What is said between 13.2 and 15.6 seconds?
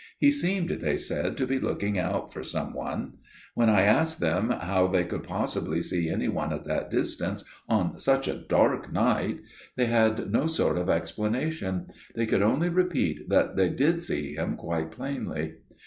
that they did see him quite plainly.